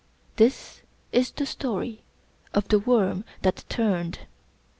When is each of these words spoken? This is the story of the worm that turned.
This 0.37 0.81
is 1.11 1.29
the 1.29 1.45
story 1.45 2.03
of 2.55 2.67
the 2.69 2.79
worm 2.79 3.23
that 3.43 3.63
turned. 3.69 4.21